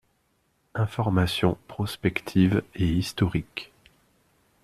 [0.73, 3.71] Information prospective et historique.